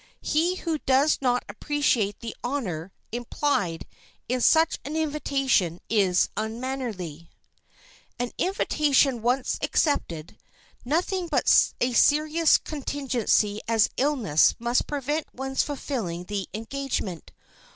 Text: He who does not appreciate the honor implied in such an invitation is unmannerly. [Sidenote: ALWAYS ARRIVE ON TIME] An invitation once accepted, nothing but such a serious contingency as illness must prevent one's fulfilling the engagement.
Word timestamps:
He 0.23 0.55
who 0.55 0.79
does 0.79 1.19
not 1.21 1.45
appreciate 1.47 2.21
the 2.21 2.35
honor 2.43 2.91
implied 3.11 3.85
in 4.27 4.41
such 4.41 4.79
an 4.83 4.95
invitation 4.97 5.79
is 5.91 6.27
unmannerly. 6.35 7.29
[Sidenote: 7.29 7.29
ALWAYS 7.29 7.49
ARRIVE 7.51 8.01
ON 8.01 8.17
TIME] 8.17 8.27
An 8.27 8.47
invitation 8.81 9.21
once 9.21 9.59
accepted, 9.61 10.37
nothing 10.83 11.27
but 11.27 11.47
such 11.47 11.75
a 11.81 11.93
serious 11.93 12.57
contingency 12.57 13.61
as 13.67 13.91
illness 13.95 14.55
must 14.57 14.87
prevent 14.87 15.31
one's 15.35 15.61
fulfilling 15.61 16.23
the 16.23 16.49
engagement. 16.51 17.31